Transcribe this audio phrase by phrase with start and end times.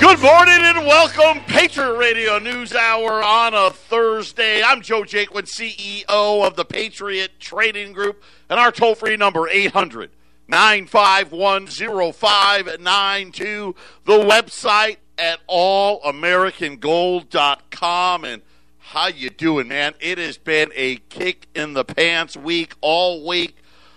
[0.00, 4.62] Good morning and welcome, Patriot Radio News Hour on a Thursday.
[4.62, 10.10] I'm Joe Jaquin, CEO of the Patriot Trading Group, and our toll free number 800
[10.48, 13.74] 951 0592.
[14.04, 18.24] The website at allamericangold.com.
[18.24, 18.42] And
[18.78, 19.94] how you doing, man?
[20.00, 23.56] It has been a kick in the pants week all week.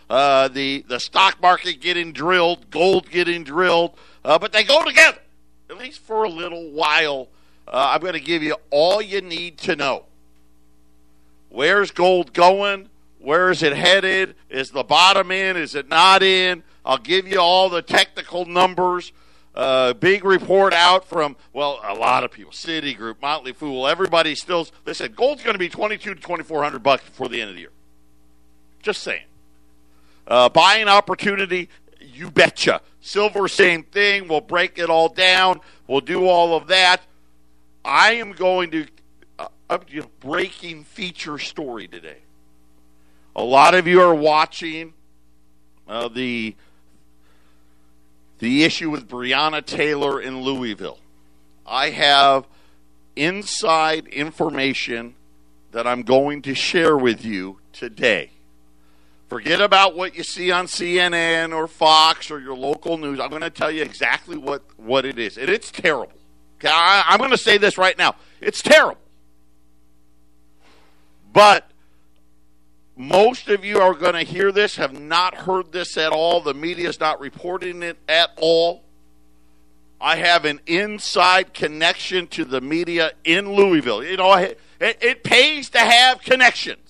[0.09, 5.17] Uh, the the stock market getting drilled, gold getting drilled, uh, but they go together
[5.69, 7.29] at least for a little while.
[7.67, 10.05] Uh, I'm going to give you all you need to know.
[11.49, 12.89] Where's gold going?
[13.19, 14.35] Where is it headed?
[14.49, 15.57] Is the bottom in?
[15.57, 16.63] Is it not in?
[16.85, 19.11] I'll give you all the technical numbers.
[19.55, 24.67] Uh, big report out from well, a lot of people, Citigroup, Motley Fool, everybody still.
[24.83, 27.55] They said gold's going to be twenty-two to twenty-four hundred bucks before the end of
[27.55, 27.71] the year.
[28.83, 29.23] Just saying.
[30.27, 31.69] Uh, buying opportunity,
[32.15, 32.81] you betcha.
[33.01, 34.27] Silver, same thing.
[34.27, 35.59] We'll break it all down.
[35.87, 37.01] We'll do all of that.
[37.83, 38.87] I am going to
[39.37, 39.79] uh, a
[40.19, 42.17] breaking feature story today.
[43.35, 44.93] A lot of you are watching
[45.87, 46.55] uh, the
[48.39, 50.99] the issue with Breonna Taylor in Louisville.
[51.65, 52.47] I have
[53.15, 55.15] inside information
[55.71, 58.31] that I'm going to share with you today.
[59.27, 63.19] Forget about what you see on CNN or Fox or your local news.
[63.19, 65.37] I'm going to tell you exactly what, what it is.
[65.37, 66.13] And it's terrible.
[66.59, 68.15] Okay, I, I'm going to say this right now.
[68.39, 69.01] It's terrible.
[71.33, 71.69] But
[72.95, 76.39] most of you are going to hear this, have not heard this at all.
[76.39, 78.83] The media is not reporting it at all.
[79.99, 84.03] I have an inside connection to the media in Louisville.
[84.03, 86.84] You know, it, it pays to have connections.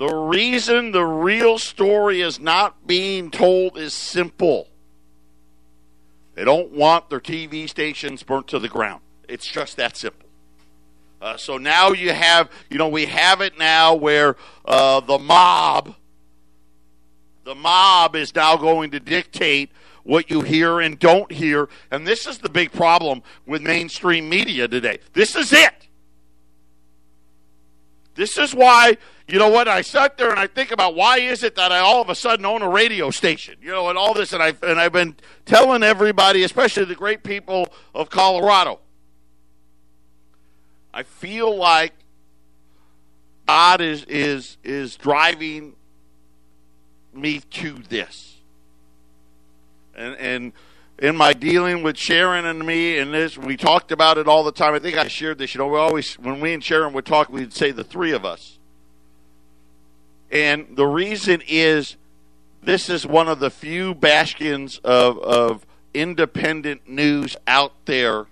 [0.00, 4.66] The reason the real story is not being told is simple.
[6.34, 9.02] They don't want their TV stations burnt to the ground.
[9.28, 10.26] It's just that simple.
[11.20, 15.94] Uh, so now you have, you know, we have it now where uh, the mob,
[17.44, 19.70] the mob is now going to dictate
[20.04, 21.68] what you hear and don't hear.
[21.90, 25.00] And this is the big problem with mainstream media today.
[25.12, 25.88] This is it.
[28.14, 28.96] This is why,
[29.32, 31.78] you know what, I sat there and I think about why is it that I
[31.78, 34.62] all of a sudden own a radio station, you know, and all this, and I've,
[34.62, 38.80] and I've been telling everybody, especially the great people of Colorado,
[40.92, 41.92] I feel like
[43.46, 45.74] God is, is, is driving
[47.12, 48.36] me to this.
[49.94, 50.52] And, and,
[51.00, 54.52] in my dealing with Sharon and me and this, we talked about it all the
[54.52, 54.74] time.
[54.74, 55.54] I think I shared this.
[55.54, 58.24] You know, we always, when we and Sharon would talk, we'd say the three of
[58.24, 58.59] us.
[60.30, 61.96] And the reason is
[62.62, 68.26] this is one of the few bastions of, of independent news out there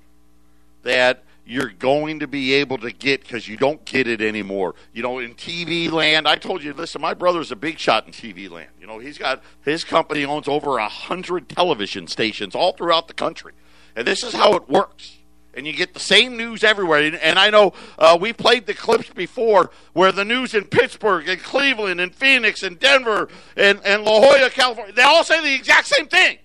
[0.82, 4.74] that you're going to be able to get because you don't get it anymore.
[4.92, 8.12] You know, in TV land, I told you, listen, my brother's a big shot in
[8.12, 8.68] TV land.
[8.78, 13.14] You know, he's got his company owns over a hundred television stations all throughout the
[13.14, 13.54] country,
[13.96, 15.17] and this is how it works.
[15.58, 17.18] And you get the same news everywhere.
[17.20, 21.42] And I know uh, we played the clips before where the news in Pittsburgh and
[21.42, 25.88] Cleveland and Phoenix and Denver and, and La Jolla, California, they all say the exact
[25.88, 26.38] same thing.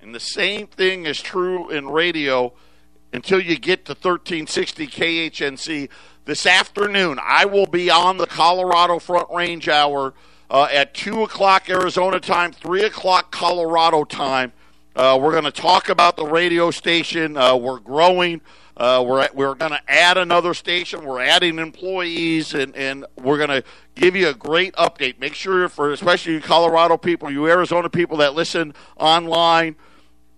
[0.00, 2.52] And the same thing is true in radio
[3.12, 5.88] until you get to 1360 KHNC.
[6.24, 10.14] This afternoon, I will be on the Colorado Front Range Hour
[10.48, 14.52] uh, at 2 o'clock Arizona time, 3 o'clock Colorado time.
[14.98, 17.36] Uh, we're going to talk about the radio station.
[17.36, 18.40] Uh, we're growing.
[18.76, 21.04] Uh, we're we're going to add another station.
[21.04, 23.62] We're adding employees, and, and we're going to
[23.94, 25.20] give you a great update.
[25.20, 29.76] Make sure for especially you Colorado people, you Arizona people that listen online,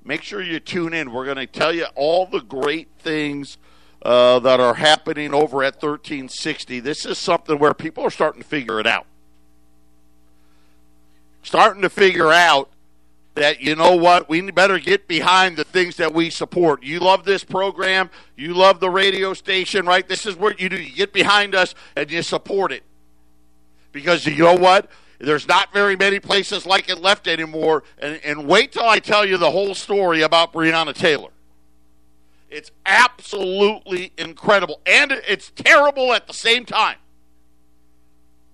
[0.04, 1.10] make sure you tune in.
[1.10, 3.56] We're going to tell you all the great things
[4.02, 6.80] uh, that are happening over at 1360.
[6.80, 9.06] This is something where people are starting to figure it out.
[11.42, 12.68] Starting to figure out
[13.34, 16.82] that, you know what, we better get behind the things that we support.
[16.82, 20.06] You love this program, you love the radio station, right?
[20.06, 20.80] This is what you do.
[20.80, 22.82] You get behind us and you support it.
[23.92, 24.90] Because you know what?
[25.18, 27.84] There's not very many places like it left anymore.
[27.98, 31.30] And, and wait till I tell you the whole story about Breonna Taylor.
[32.50, 36.96] It's absolutely incredible, and it's terrible at the same time.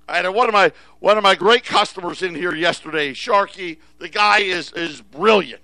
[0.08, 3.78] I had one of my one of my great customers in here yesterday, Sharky.
[3.98, 5.62] The guy is is brilliant.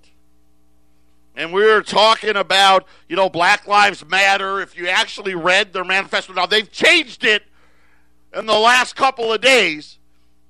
[1.34, 4.60] And we were talking about, you know, Black Lives Matter.
[4.60, 7.44] If you actually read their manifesto, now they've changed it
[8.34, 9.98] in the last couple of days.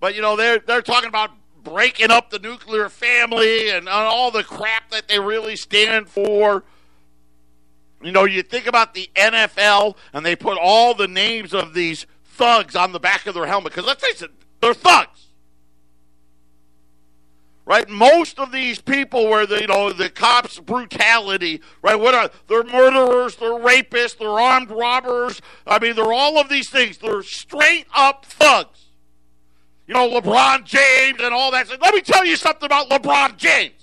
[0.01, 1.31] But you know, they're they're talking about
[1.63, 6.65] breaking up the nuclear family and all the crap that they really stand for.
[8.03, 12.07] You know, you think about the NFL and they put all the names of these
[12.33, 14.31] thugs on the back of their helmet because let's face it,
[14.61, 15.29] they're thugs.
[17.65, 17.89] Right?
[17.89, 21.95] Most of these people where the you know the cops brutality, right?
[21.95, 25.41] What are they're murderers, they're rapists, they're armed robbers.
[25.67, 26.99] I mean, they're all of these things.
[26.99, 28.87] They're straight up thugs.
[29.87, 31.69] You know, LeBron James and all that.
[31.81, 33.83] Let me tell you something about LeBron James.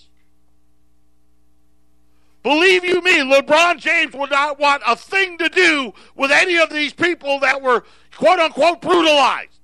[2.42, 6.70] Believe you me, LeBron James would not want a thing to do with any of
[6.70, 7.84] these people that were
[8.20, 9.58] quote unquote brutalized.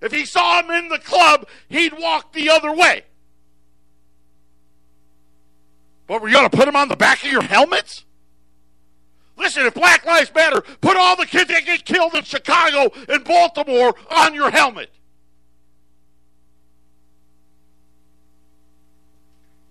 [0.00, 3.02] If he saw him in the club, he'd walk the other way.
[6.06, 8.04] But were you going to put him on the back of your helmets?
[9.36, 13.24] Listen, if Black Lives Matter, put all the kids that get killed in Chicago and
[13.24, 14.90] Baltimore on your helmet.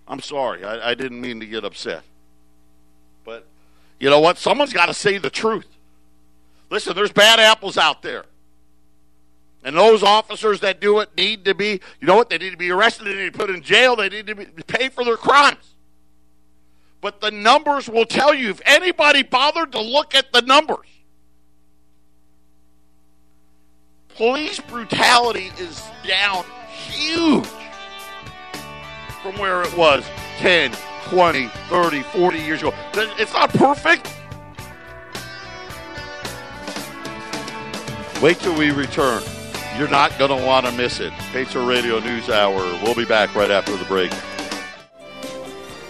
[0.06, 0.66] I'm sorry.
[0.66, 2.04] I, I didn't mean to get upset.
[3.24, 3.46] But
[4.02, 4.38] you know what?
[4.38, 5.73] Someone's got to say the truth.
[6.74, 8.26] Listen, there's bad apples out there.
[9.64, 12.32] And those officers that do it need to be, you know what?
[12.32, 13.06] They need to be arrested.
[13.06, 13.96] They need to be put in jail.
[13.96, 15.76] They need to be, pay for their crimes.
[17.00, 20.88] But the numbers will tell you if anybody bothered to look at the numbers.
[24.16, 26.44] Police brutality is down
[26.88, 27.46] huge
[29.22, 30.04] from where it was
[30.40, 30.72] 10,
[31.04, 32.74] 20, 30, 40 years ago.
[32.96, 34.13] It's not perfect.
[38.24, 39.22] Wait till we return.
[39.78, 41.12] You're not going to want to miss it.
[41.34, 42.56] Patriot Radio News Hour.
[42.82, 44.14] We'll be back right after the break.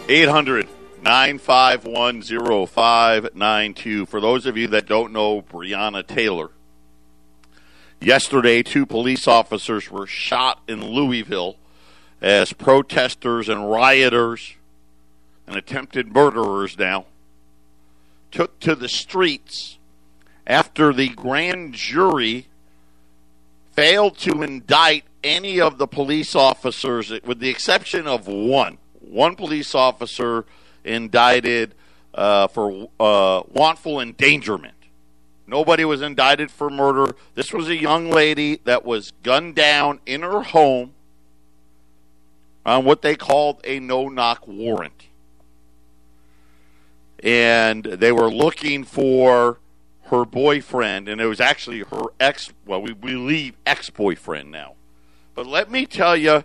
[0.09, 0.68] 800
[1.03, 4.07] 951 0592.
[4.07, 6.50] For those of you that don't know Breonna Taylor,
[8.01, 11.57] yesterday two police officers were shot in Louisville
[12.19, 14.56] as protesters and rioters
[15.45, 17.06] and attempted murderers now
[18.31, 19.77] took to the streets
[20.45, 22.48] after the grand jury
[23.74, 28.78] failed to indict any of the police officers, with the exception of one.
[29.00, 30.45] One police officer
[30.84, 31.74] indicted
[32.13, 34.75] uh, for uh, wrongful endangerment.
[35.48, 37.16] Nobody was indicted for murder.
[37.36, 40.94] This was a young lady that was gunned down in her home
[42.66, 45.07] on what they called a no knock warrant.
[47.22, 49.60] And they were looking for
[50.06, 54.76] her boyfriend, and it was actually her ex, well, we believe ex boyfriend now.
[55.36, 56.44] But let me tell you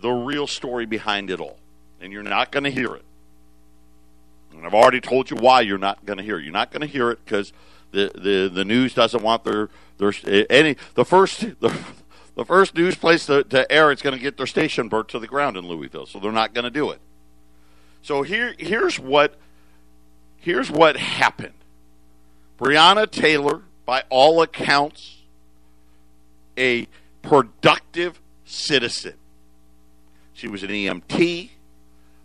[0.00, 1.58] the real story behind it all,
[2.00, 3.04] and you're not going to hear it.
[4.52, 6.44] And I've already told you why you're not going to hear it.
[6.44, 7.52] You're not going to hear it because
[7.92, 9.68] the, the, the news doesn't want their,
[9.98, 10.12] their
[10.50, 11.76] any the first the,
[12.34, 15.18] the first news place to, to air it's going to get their station burnt to
[15.18, 17.00] the ground in Louisville, so they're not going to do it.
[18.02, 19.36] So here here's what
[20.36, 21.52] here's what happened.
[22.58, 25.22] Breonna Taylor, by all accounts,
[26.56, 26.88] a
[27.22, 29.14] productive citizen.
[30.32, 31.50] She was an EMT.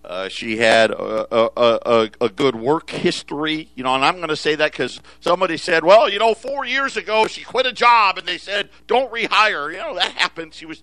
[0.03, 1.51] Uh, she had a, a,
[1.85, 5.57] a, a, good work history, you know, and I'm going to say that because somebody
[5.57, 9.13] said, well, you know, four years ago she quit a job and they said, don't
[9.13, 9.71] rehire.
[9.71, 10.55] You know, that happened.
[10.55, 10.81] She was,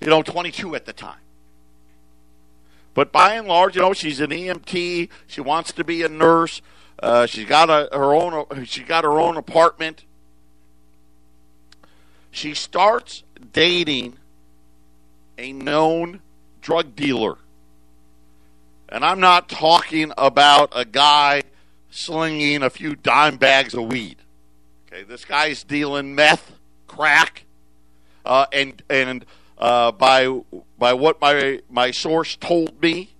[0.00, 1.18] you know, 22 at the time.
[2.94, 5.08] But by and large, you know, she's an EMT.
[5.26, 6.62] She wants to be a nurse.
[6.98, 8.64] Uh, she's got a, her own.
[8.64, 10.04] She got her own apartment.
[12.30, 14.18] She starts dating
[15.36, 16.20] a known
[16.60, 17.38] drug dealer,
[18.88, 21.42] and I'm not talking about a guy
[21.90, 24.16] slinging a few dime bags of weed.
[24.86, 26.52] Okay, this guy's dealing meth,
[26.86, 27.44] crack,
[28.24, 29.24] uh, and and
[29.58, 30.40] uh, by
[30.78, 33.11] by what my my source told me,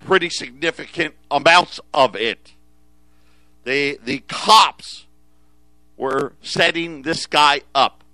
[0.00, 2.52] pretty significant amounts of it.
[3.64, 5.06] The the cops
[5.96, 8.04] were setting this guy up.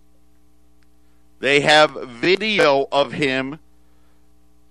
[1.40, 3.58] They have video of him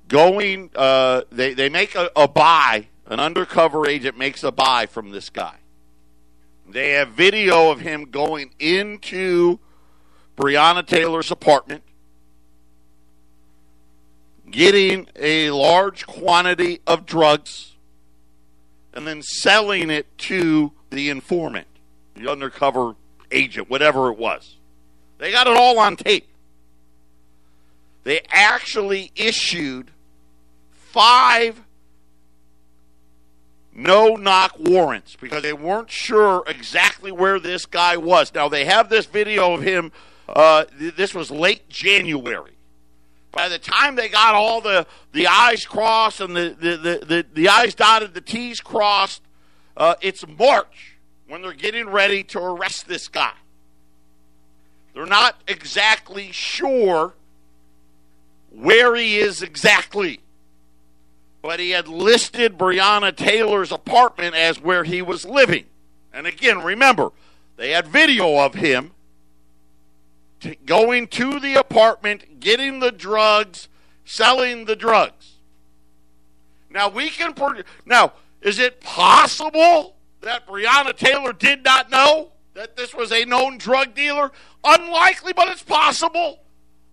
[0.08, 0.72] going.
[0.76, 2.88] Uh, they they make a, a buy.
[3.06, 5.58] An undercover agent makes a buy from this guy.
[6.68, 9.60] They have video of him going into
[10.38, 11.84] Breonna Taylor's apartment
[14.54, 17.74] getting a large quantity of drugs
[18.94, 21.68] and then selling it to the informant,
[22.16, 22.96] the undercover
[23.32, 24.56] agent, whatever it was.
[25.18, 26.28] They got it all on tape.
[28.04, 29.92] They actually issued
[30.72, 31.62] five
[33.76, 38.32] no knock warrants because they weren't sure exactly where this guy was.
[38.36, 39.92] Now, they have this video of him
[40.30, 42.53] uh, th- this was late January.
[43.34, 47.26] By the time they got all the, the I's crossed and the, the, the, the,
[47.34, 49.24] the I's dotted, the T's crossed,
[49.76, 50.98] uh, it's March
[51.28, 53.34] when they're getting ready to arrest this guy.
[54.94, 57.16] They're not exactly sure
[58.52, 60.20] where he is exactly.
[61.42, 65.66] But he had listed Breonna Taylor's apartment as where he was living.
[66.14, 67.12] And again, remember,
[67.58, 68.92] they had video of him
[70.44, 73.70] t- going to the apartment, getting the drugs,
[74.06, 75.38] selling the drugs.
[76.70, 77.34] Now we can.
[77.86, 83.58] now, is it possible that Breonna Taylor did not know that this was a known
[83.58, 84.32] drug dealer?
[84.64, 86.40] Unlikely, but it's possible.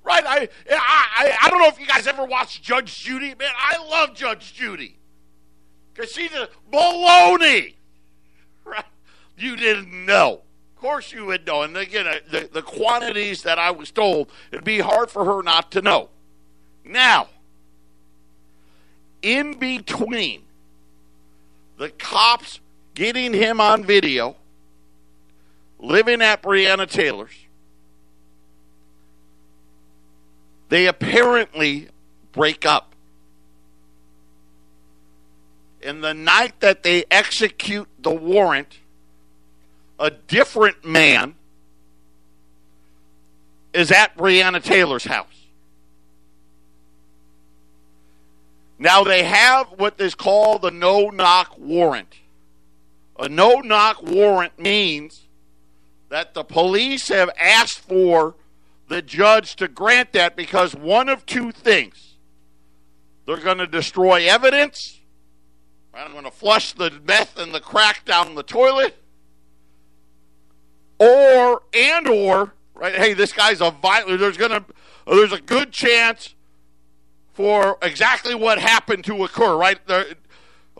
[0.03, 0.25] Right?
[0.27, 3.35] I, I, I don't know if you guys ever watched Judge Judy.
[3.39, 4.99] Man, I love Judge Judy.
[5.93, 7.75] Because she's a baloney.
[8.63, 8.85] Right?
[9.39, 10.43] You didn't know.
[10.81, 11.61] Course you would know.
[11.61, 15.43] And again, uh, the, the quantities that I was told, it'd be hard for her
[15.43, 16.09] not to know.
[16.87, 17.29] Now,
[19.21, 20.41] in between
[21.77, 22.61] the cops
[22.95, 24.37] getting him on video,
[25.79, 27.37] living at Breonna Taylor's,
[30.71, 31.89] they apparently
[32.33, 32.95] break up.
[35.83, 38.80] And the night that they execute the warrant,
[40.01, 41.35] a different man
[43.75, 45.27] is at Breonna Taylor's house.
[48.79, 52.15] Now they have what is called a no knock warrant.
[53.19, 55.27] A no knock warrant means
[56.09, 58.35] that the police have asked for
[58.89, 62.17] the judge to grant that because one of two things.
[63.27, 64.99] They're going to destroy evidence.
[65.93, 68.97] I'm going to flush the meth and the crack down the toilet
[71.01, 74.65] or and or right hey this guy's a violent there's gonna
[75.07, 76.35] there's a good chance
[77.33, 79.79] for exactly what happened to occur right?
[79.89, 80.15] A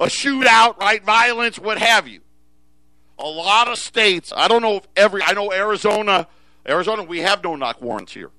[0.07, 1.03] shootout right?
[1.03, 2.21] Violence what have you.
[3.19, 6.29] A lot of states i don't know if every i know arizona
[6.69, 8.31] arizona we have no knock warrants here.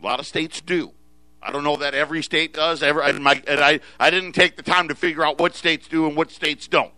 [0.00, 0.92] A lot of states do.
[1.42, 4.56] I don't know that every state does ever and, my, and I, I didn't take
[4.56, 6.92] the time to figure out what states do and what states don't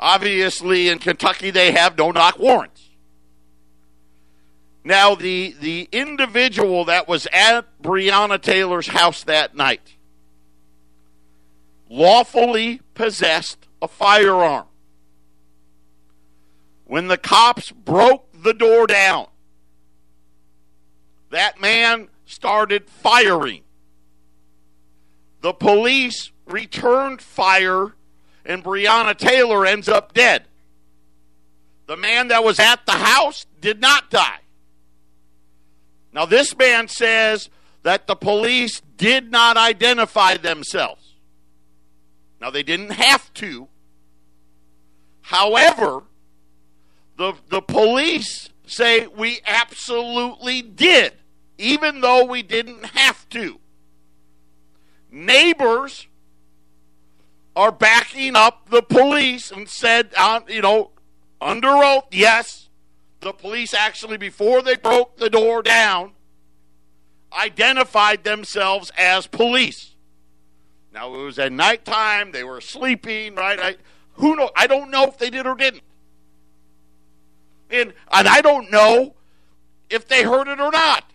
[0.00, 2.88] Obviously, in Kentucky, they have no knock warrants.
[4.84, 9.96] Now, the, the individual that was at Breonna Taylor's house that night
[11.90, 14.66] lawfully possessed a firearm.
[16.84, 19.26] When the cops broke the door down,
[21.30, 23.62] that man started firing.
[25.40, 27.94] The police returned fire
[28.48, 30.44] and Breonna Taylor ends up dead.
[31.86, 34.40] The man that was at the house did not die.
[36.12, 37.50] Now, this man says
[37.82, 41.14] that the police did not identify themselves.
[42.40, 43.68] Now, they didn't have to.
[45.20, 46.02] However,
[47.16, 51.12] the, the police say we absolutely did,
[51.58, 53.58] even though we didn't have to.
[55.10, 56.06] Neighbors
[57.58, 60.92] are backing up the police and said, uh, you know,
[61.40, 62.68] under oath, yes,
[63.18, 66.12] the police actually, before they broke the door down,
[67.36, 69.96] identified themselves as police.
[70.94, 73.58] Now it was at nighttime; they were sleeping, right?
[73.58, 73.76] I,
[74.12, 74.50] who know?
[74.54, 75.82] I don't know if they did or didn't,
[77.70, 79.16] and and I don't know
[79.90, 81.10] if they heard it or not.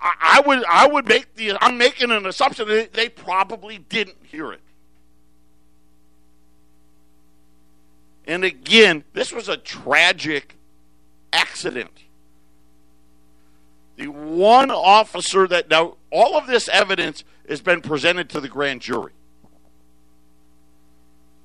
[0.00, 4.52] I, would I would make the I'm making an assumption that they probably didn't hear
[4.52, 4.60] it.
[8.26, 10.56] And again, this was a tragic
[11.32, 11.90] accident.
[13.96, 18.82] The one officer that now all of this evidence has been presented to the grand
[18.82, 19.12] jury.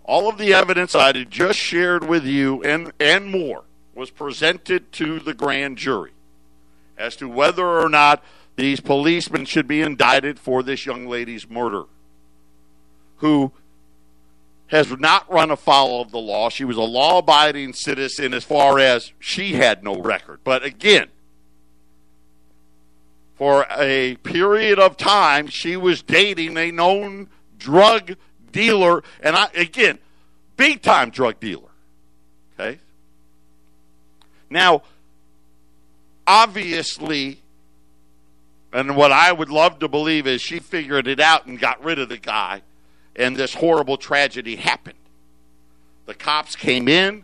[0.03, 3.63] All of the evidence I had just shared with you and, and more
[3.95, 6.11] was presented to the grand jury
[6.97, 8.23] as to whether or not
[8.55, 11.85] these policemen should be indicted for this young lady's murder,
[13.17, 13.51] who
[14.67, 16.49] has not run afoul of the law.
[16.49, 20.39] She was a law abiding citizen as far as she had no record.
[20.43, 21.09] But again,
[23.35, 27.29] for a period of time, she was dating a known
[27.59, 28.15] drug
[28.51, 29.99] dealer, and I, again,
[30.57, 31.69] big time drug dealer.
[32.59, 32.79] Okay?
[34.49, 34.81] Now,
[36.25, 37.42] obviously,
[38.73, 41.99] and what I would love to believe is she figured it out and got rid
[41.99, 42.63] of the guy,
[43.15, 44.97] and this horrible tragedy happened.
[46.07, 47.23] The cops came in,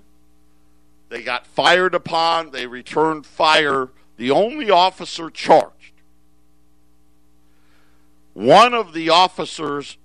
[1.10, 2.52] They got fired upon.
[2.52, 3.90] They returned fire.
[4.18, 5.74] The only officer charged.
[8.34, 9.98] One of the officers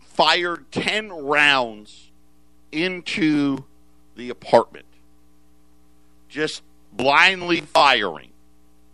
[0.00, 2.10] fired 10 rounds
[2.72, 3.64] into
[4.16, 4.86] the apartment.
[6.28, 8.30] Just blindly firing,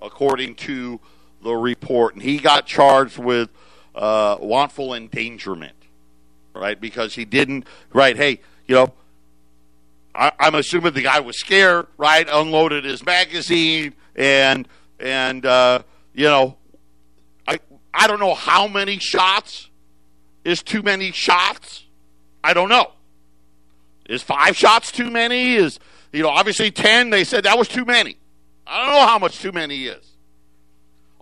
[0.00, 1.00] according to
[1.42, 2.14] the report.
[2.14, 3.50] And he got charged with
[3.94, 5.76] uh, endangerment,
[6.54, 6.80] right?
[6.80, 8.16] Because he didn't, right?
[8.16, 8.92] Hey, you know,
[10.14, 12.26] I, am assuming the guy was scared, right?
[12.30, 14.68] Unloaded his magazine and
[15.00, 15.82] and uh,
[16.14, 16.56] you know,
[17.46, 17.58] I
[17.92, 19.70] I don't know how many shots
[20.44, 21.84] is too many shots.
[22.44, 22.92] I don't know.
[24.08, 25.54] Is five shots too many?
[25.54, 25.78] Is
[26.12, 27.10] you know obviously ten?
[27.10, 28.16] They said that was too many.
[28.66, 30.11] I don't know how much too many is.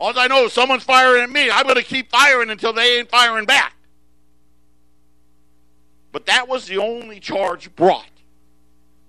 [0.01, 1.51] All I know is someone's firing at me.
[1.51, 3.75] I'm going to keep firing until they ain't firing back.
[6.11, 8.07] But that was the only charge brought.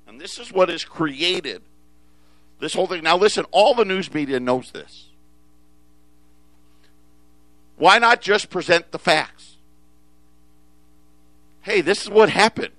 [0.06, 1.62] And this is what has created
[2.60, 3.04] this whole thing.
[3.04, 5.08] Now, listen, all the news media knows this.
[7.78, 9.56] Why not just present the facts?
[11.62, 12.74] Hey, this is what happened.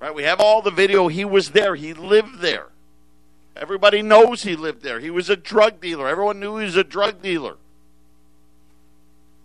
[0.00, 0.14] Right?
[0.14, 1.08] We have all the video.
[1.08, 2.68] He was there, he lived there.
[3.56, 5.00] Everybody knows he lived there.
[5.00, 6.08] He was a drug dealer.
[6.08, 7.56] Everyone knew he was a drug dealer.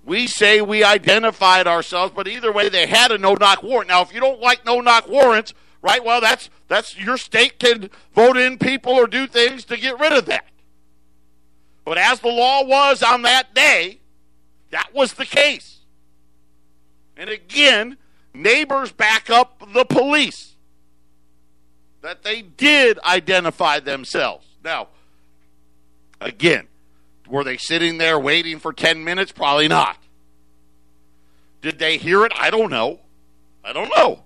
[0.03, 3.89] We say we identified ourselves, but either way, they had a no knock warrant.
[3.89, 6.03] Now, if you don't like no knock warrants, right?
[6.03, 10.13] Well, that's that's your state can vote in people or do things to get rid
[10.13, 10.45] of that.
[11.85, 13.99] But as the law was on that day,
[14.71, 15.79] that was the case.
[17.15, 17.97] And again,
[18.33, 20.48] neighbors back up the police
[22.01, 24.45] that they did identify themselves.
[24.63, 24.89] Now,
[26.21, 26.67] again,
[27.27, 29.31] were they sitting there waiting for 10 minutes?
[29.31, 29.97] Probably not.
[31.61, 32.31] Did they hear it?
[32.35, 32.99] I don't know.
[33.63, 34.23] I don't know.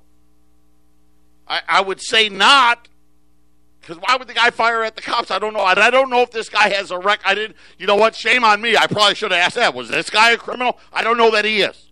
[1.48, 2.88] I, I would say not,
[3.82, 5.32] because why would the guy fire at the cops?
[5.32, 5.65] I don't know.
[5.65, 7.20] And I don't know if this guy has a wreck.
[7.25, 8.15] I didn't, you know what?
[8.15, 8.77] Shame on me.
[8.77, 9.74] I probably should have asked that.
[9.74, 10.77] Was this guy a criminal?
[10.94, 11.92] I don't know that he is.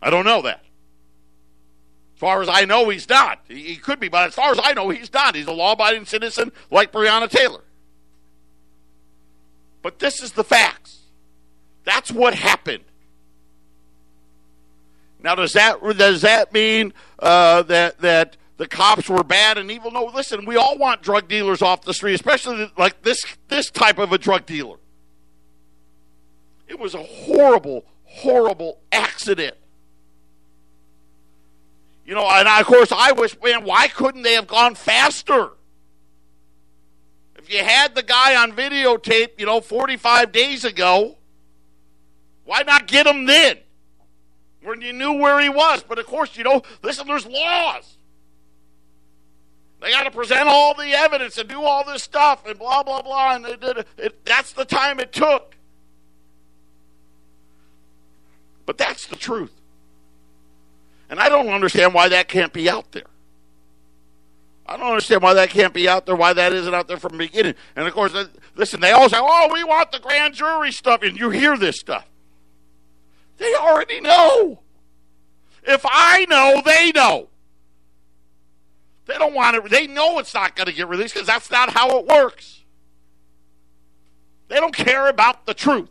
[0.00, 0.64] I don't know that.
[2.14, 3.40] As far as I know, he's not.
[3.48, 5.34] He, could be, but as far as I know, he's not.
[5.34, 7.62] He's a law abiding citizen like Breonna Taylor.
[9.82, 11.00] But this is the facts.
[11.84, 12.84] That's what happened.
[15.22, 19.90] Now, does that does that mean uh, that that the cops were bad and evil?
[19.90, 20.04] No.
[20.04, 24.12] Listen, we all want drug dealers off the street, especially like this this type of
[24.12, 24.76] a drug dealer.
[26.68, 29.56] It was a horrible, horrible accident.
[32.04, 35.50] You know, and of course, I wish, man, why couldn't they have gone faster?
[37.36, 41.16] If you had the guy on videotape, you know, 45 days ago,
[42.44, 43.58] why not get him then?
[44.62, 45.82] When you knew where he was.
[45.82, 47.98] But of course, you know, listen, there's laws.
[49.80, 53.02] They got to present all the evidence and do all this stuff and blah, blah,
[53.02, 53.34] blah.
[53.34, 55.56] And it, it, it, that's the time it took.
[58.64, 59.52] But that's the truth.
[61.08, 63.04] And I don't understand why that can't be out there.
[64.66, 67.12] I don't understand why that can't be out there, why that isn't out there from
[67.12, 67.54] the beginning.
[67.76, 71.02] And of course, uh, listen, they all say, oh, we want the grand jury stuff.
[71.02, 72.08] And you hear this stuff.
[73.36, 74.60] They already know.
[75.64, 77.28] If I know, they know.
[79.06, 79.70] They don't want it.
[79.70, 82.62] They know it's not going to get released because that's not how it works.
[84.48, 85.90] They don't care about the truth.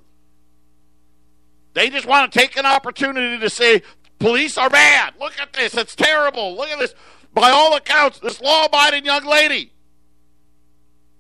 [1.74, 3.82] They just want to take an opportunity to say,
[4.24, 5.16] Police are bad.
[5.20, 5.76] Look at this.
[5.76, 6.56] It's terrible.
[6.56, 6.96] Look at this.
[7.34, 9.74] By all accounts, this law abiding young lady,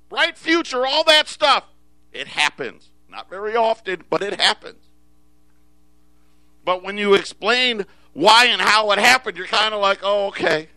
[0.07, 1.65] bright future, all that stuff.
[2.13, 2.91] It happens.
[3.09, 4.85] Not very often, but it happens.
[6.63, 10.69] But when you explain why and how it happened, you're kind of like, oh, okay.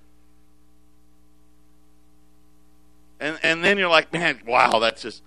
[3.21, 5.23] And, and then you're like, man, wow, that's just,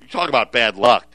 [0.00, 1.08] you talk about bad luck.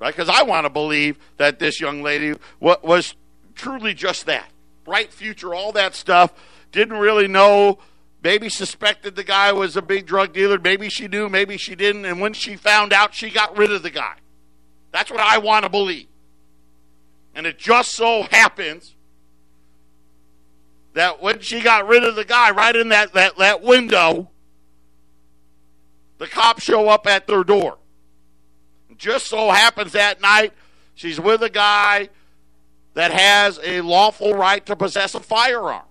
[0.00, 0.12] Right?
[0.12, 3.14] Because I want to believe that this young lady was
[3.58, 4.50] truly just that.
[4.84, 6.32] Bright future, all that stuff.
[6.72, 7.78] Didn't really know.
[8.22, 10.58] Maybe suspected the guy was a big drug dealer.
[10.58, 12.04] Maybe she knew, maybe she didn't.
[12.04, 14.16] And when she found out, she got rid of the guy.
[14.90, 16.06] That's what I want to believe.
[17.34, 18.96] And it just so happens
[20.94, 24.30] that when she got rid of the guy right in that, that, that window,
[26.18, 27.78] the cops show up at their door.
[28.96, 30.52] Just so happens that night
[30.96, 32.08] she's with a guy
[32.98, 35.84] that has a lawful right to possess a firearm.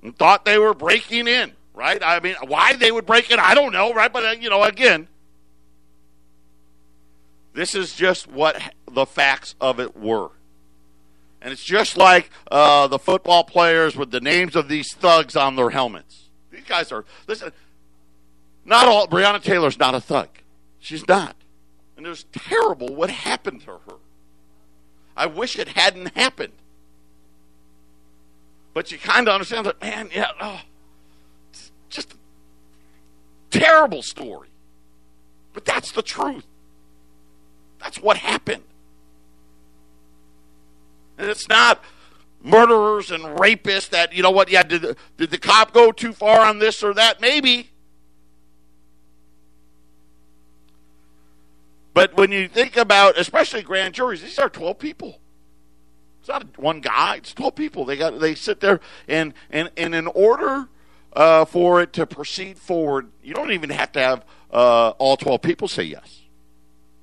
[0.00, 2.00] And thought they were breaking in, right?
[2.00, 4.12] I mean, why they would break in, I don't know, right?
[4.12, 5.08] But, uh, you know, again,
[7.52, 10.30] this is just what the facts of it were.
[11.42, 15.56] And it's just like uh, the football players with the names of these thugs on
[15.56, 16.30] their helmets.
[16.52, 17.50] These guys are, listen,
[18.64, 20.28] not all, Breonna Taylor's not a thug.
[20.78, 21.35] She's not.
[21.96, 23.96] And it was terrible what happened to her.
[25.16, 26.52] I wish it hadn't happened.
[28.74, 30.60] But you kind of understand that, man, yeah, oh,
[31.88, 32.16] just a
[33.50, 34.48] terrible story.
[35.54, 36.44] But that's the truth.
[37.78, 38.64] That's what happened.
[41.16, 41.82] And it's not
[42.42, 46.12] murderers and rapists that, you know what, yeah, did the, did the cop go too
[46.12, 47.20] far on this or that?
[47.20, 47.70] Maybe.
[51.96, 55.18] But when you think about, especially grand juries, these are 12 people.
[56.20, 57.86] It's not one guy, it's 12 people.
[57.86, 60.68] They got they sit there and and, and in order
[61.14, 65.40] uh, for it to proceed forward, you don't even have to have uh, all 12
[65.40, 66.20] people say yes.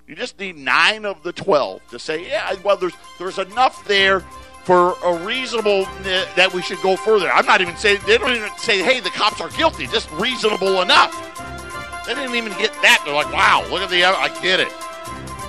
[0.07, 4.19] You just need nine of the 12 to say, yeah, well, there's, there's enough there
[4.63, 7.31] for a reasonable uh, that we should go further.
[7.31, 10.83] I'm not even saying, they don't even say, hey, the cops are guilty, just reasonable
[10.83, 11.62] enough.
[12.05, 13.01] They didn't even get that.
[13.05, 14.69] They're like, wow, look at the, I get it.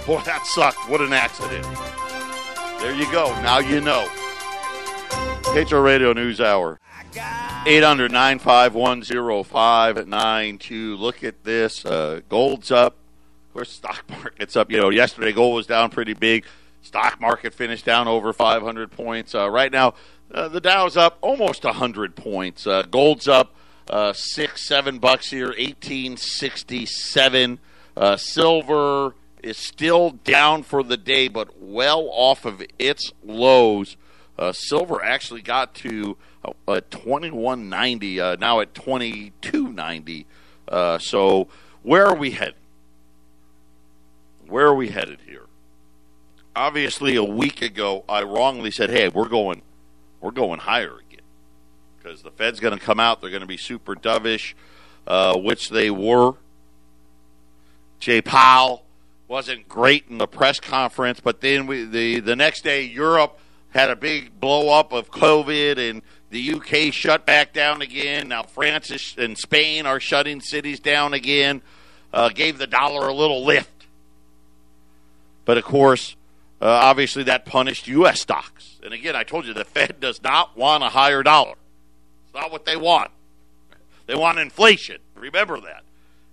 [0.07, 0.89] Boy, that sucked.
[0.89, 1.67] What an accident.
[2.81, 3.29] There you go.
[3.43, 4.07] Now you know.
[5.43, 6.79] KHR Radio News Hour.
[7.67, 11.87] 800 951 Look at this.
[11.87, 12.97] Uh, gold's up
[13.49, 14.71] Of course, stock market's up.
[14.71, 16.45] You know, yesterday gold was down pretty big.
[16.83, 19.35] Stock market finished down over 500 points.
[19.35, 19.95] Uh, right now,
[20.31, 22.67] uh, the Dow's up almost 100 points.
[22.67, 23.55] Uh, gold's up
[23.89, 27.59] uh, six, seven bucks here, 1867.
[27.97, 33.97] Uh, silver is still down for the day, but well off of its lows.
[34.39, 36.17] Uh, silver actually got to
[36.67, 40.27] uh, 2190, uh, now at 2290.
[40.67, 41.49] Uh, so
[41.83, 42.55] where are we headed?
[44.49, 45.47] Where are we headed here?
[46.57, 49.63] Obviously, a week ago, I wrongly said, "Hey, we're going,
[50.21, 51.04] we're going higher again,"
[52.05, 53.21] because the Fed's going to come out.
[53.21, 54.55] They're going to be super dovish,
[55.07, 56.35] uh, which they were.
[57.99, 58.85] Jay Powell
[59.27, 63.39] wasn't great in the press conference, but then we, the the next day, Europe
[63.71, 68.29] had a big blow up of COVID, and the UK shut back down again.
[68.29, 71.63] Now France and Spain are shutting cities down again.
[72.13, 73.87] Uh, gave the dollar a little lift.
[75.45, 76.15] But of course,
[76.61, 78.21] uh, obviously that punished U.S.
[78.21, 78.79] stocks.
[78.85, 81.57] And again, I told you the Fed does not want a higher dollar.
[82.35, 83.11] Not what they want.
[84.07, 84.99] They want inflation.
[85.15, 85.85] Remember that.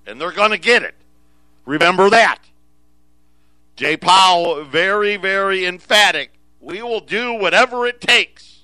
[0.06, 0.96] And they're going to get it.
[1.66, 2.40] Remember that.
[3.76, 6.32] Jay Powell, very, very emphatic.
[6.60, 8.62] We will do whatever it takes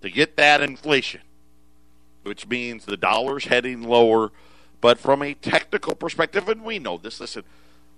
[0.00, 1.20] to get that inflation,
[2.22, 4.32] which means the dollar's heading lower.
[4.80, 7.44] But from a technical perspective, and we know this, listen,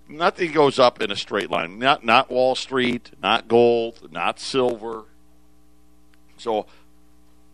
[0.07, 1.79] nothing goes up in a straight line.
[1.79, 5.05] Not not Wall Street, not gold, not silver.
[6.37, 6.65] So,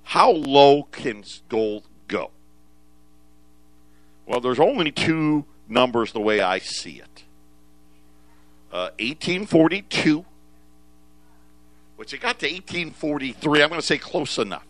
[0.09, 2.31] how low can gold go?
[4.25, 7.25] Well, there's only two numbers the way I see it.
[8.71, 10.25] Uh, 1842,
[11.95, 13.61] which it got to 1843.
[13.61, 14.65] I'm going to say close enough.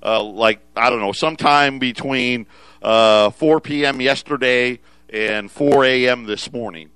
[0.00, 2.46] Uh, like I don't know, sometime between
[2.82, 4.00] uh, 4 p.m.
[4.00, 4.78] yesterday
[5.10, 6.24] and 4 a.m.
[6.26, 6.90] this morning.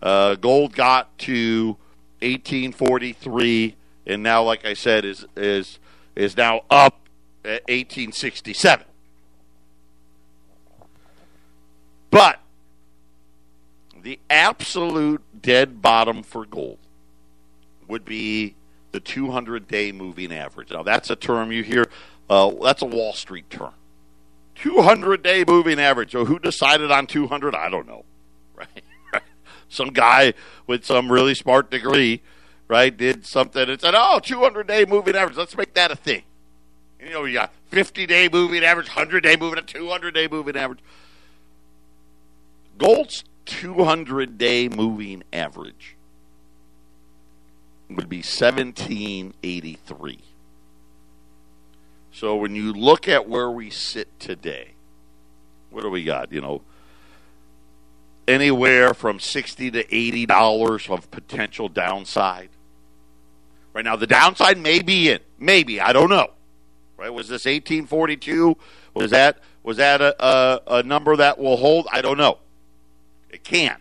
[0.00, 1.76] Uh, gold got to
[2.22, 5.78] 1843, and now, like I said, is is
[6.16, 7.08] is now up
[7.44, 8.84] at 1867.
[12.10, 12.40] But
[14.02, 16.78] the absolute dead bottom for gold
[17.86, 18.54] would be
[18.92, 20.70] the 200 day moving average.
[20.70, 21.86] Now, that's a term you hear,
[22.28, 23.72] uh, that's a Wall Street term.
[24.56, 26.12] 200 day moving average.
[26.12, 27.54] So who decided on 200?
[27.54, 28.04] I don't know.
[28.54, 29.22] Right?
[29.70, 30.34] some guy
[30.66, 32.20] with some really smart degree,
[32.70, 35.36] right, did something and said, oh, 200 day moving average.
[35.36, 36.22] Let's make that a thing.
[37.00, 40.80] You know, you got 50 day moving average, 100 day moving, 200 day moving average.
[42.78, 45.96] Gold's 200 day moving average
[47.88, 50.18] would be 1783.
[52.12, 54.72] So when you look at where we sit today,
[55.70, 56.32] what do we got?
[56.32, 56.62] You know,
[58.28, 62.50] anywhere from 60 to 80 dollars of potential downside.
[63.72, 65.20] Right now the downside may be in.
[65.38, 66.30] Maybe, I don't know.
[66.96, 67.12] Right?
[67.12, 68.56] Was this 1842?
[68.94, 71.86] Was that was that a, a, a number that will hold?
[71.92, 72.38] I don't know.
[73.30, 73.76] It can.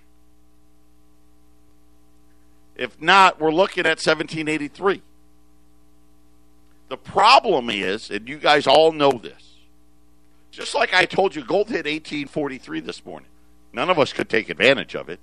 [2.76, 5.02] If not, we're looking at 1783.
[6.88, 9.56] The problem is, and you guys all know this,
[10.52, 13.30] just like I told you, gold hit 1843 this morning.
[13.74, 15.20] None of us could take advantage of it.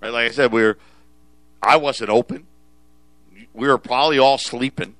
[0.00, 0.12] Right?
[0.12, 0.78] Like I said, we are
[1.62, 2.46] I wasn't open.
[3.56, 4.94] We were probably all sleeping.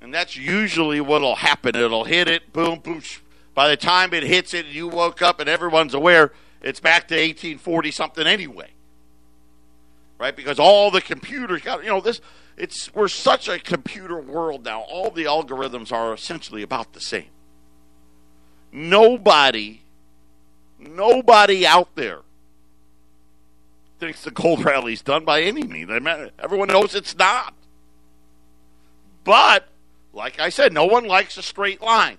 [0.00, 1.74] And that's usually what'll happen.
[1.74, 3.02] It'll hit it, boom, boom.
[3.54, 7.14] By the time it hits it, you woke up and everyone's aware it's back to
[7.14, 8.70] 1840 something anyway.
[10.18, 10.36] Right?
[10.36, 12.20] Because all the computers got, you know, this,
[12.56, 14.82] it's, we're such a computer world now.
[14.82, 17.30] All the algorithms are essentially about the same.
[18.70, 19.82] Nobody,
[20.78, 22.20] nobody out there
[24.02, 25.88] thinks the gold rally's done by any means.
[26.40, 27.54] Everyone knows it's not.
[29.22, 29.68] But,
[30.12, 32.18] like I said, no one likes a straight line.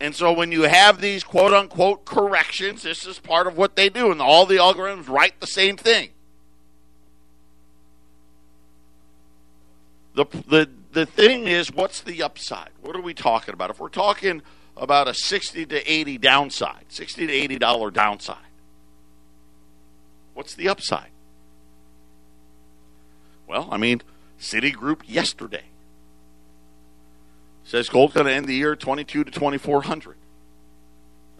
[0.00, 3.88] And so when you have these quote unquote corrections, this is part of what they
[3.88, 6.10] do, and all the algorithms write the same thing.
[10.14, 12.70] The, the, the thing is, what's the upside?
[12.82, 13.70] What are we talking about?
[13.70, 14.42] If we're talking
[14.76, 18.47] about a 60 to 80 downside, 60 to 80 dollar downside,
[20.38, 21.10] what's the upside?
[23.48, 24.02] Well, I mean,
[24.40, 25.64] Citigroup yesterday
[27.64, 30.16] says gold's going to end the year 22 to 2400.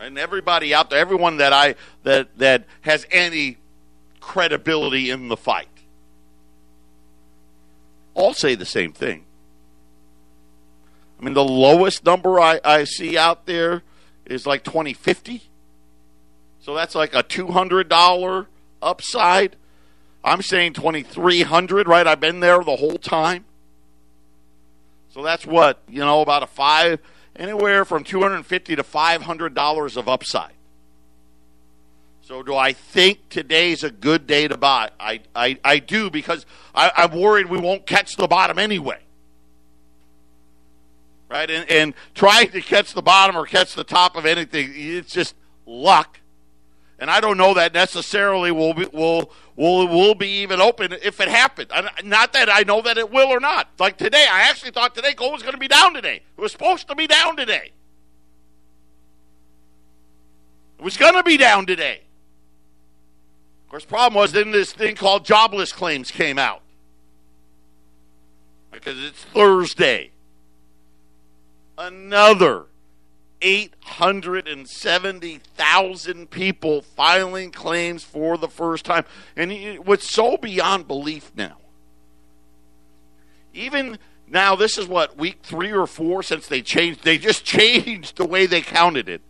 [0.01, 3.59] And everybody out there, everyone that I that that has any
[4.19, 5.69] credibility in the fight,
[8.15, 9.27] all say the same thing.
[11.21, 13.85] I mean, the lowest number I, I see out there
[14.27, 15.43] is like 2050.
[16.59, 18.47] So that's like a $200
[18.83, 19.57] upside.
[20.25, 22.07] I'm saying 2300, right?
[22.07, 23.45] I've been there the whole time.
[25.11, 27.01] So that's what, you know, about a five,
[27.37, 30.53] anywhere from 250 to $500 of upside.
[32.29, 34.91] So do I think today's a good day to buy?
[35.01, 38.99] I, I, I do because I, I'm worried we won't catch the bottom anyway.
[41.31, 41.51] Right?
[41.51, 45.35] And, and trying to catch the bottom or catch the top of anything, it's just
[45.65, 46.18] luck.
[46.99, 51.21] And I don't know that necessarily will be, will will will be even open if
[51.21, 51.71] it happened.
[52.05, 53.69] Not that I know that it will or not.
[53.79, 56.23] Like today, I actually thought today gold was going to be down today.
[56.37, 57.73] It was supposed to be down today.
[60.79, 62.03] It was going to be down today.
[63.65, 66.63] Of course, problem was then this thing called jobless claims came out
[68.71, 70.13] because it's Thursday.
[71.77, 72.68] Another
[73.41, 79.05] 870,000 people filing claims for the first time.
[79.37, 79.53] And
[79.87, 81.59] what's so beyond belief now,
[83.55, 83.99] even
[84.31, 88.27] now, this is what, week three or four since they changed, they just changed the
[88.27, 89.23] way they counted it.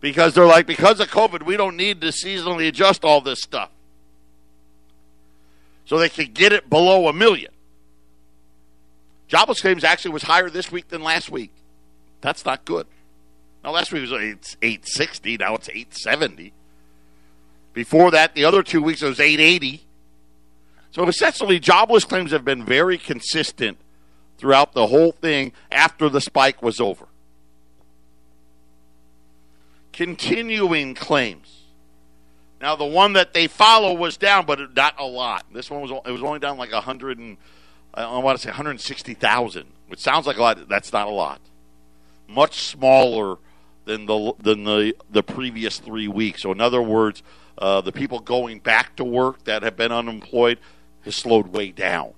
[0.00, 3.70] Because they're like, because of COVID, we don't need to seasonally adjust all this stuff.
[5.84, 7.52] So they could get it below a million.
[9.28, 11.52] Jobless claims actually was higher this week than last week.
[12.22, 12.86] That's not good.
[13.62, 15.36] Now, last week was 860.
[15.36, 16.52] Now it's 870.
[17.74, 19.84] Before that, the other two weeks, it was 880.
[20.92, 23.78] So essentially, jobless claims have been very consistent
[24.38, 27.06] throughout the whole thing after the spike was over.
[29.92, 31.60] Continuing claims.
[32.60, 35.46] Now, the one that they follow was down, but not a lot.
[35.52, 37.36] This one was it was only down like a 100 and
[37.94, 40.68] I want to say 160,000, which sounds like a lot.
[40.68, 41.40] That's not a lot
[42.28, 43.36] much smaller
[43.84, 46.42] than the than the the previous three weeks.
[46.42, 47.22] So in other words,
[47.58, 50.58] uh, the people going back to work that have been unemployed
[51.04, 52.12] has slowed way down.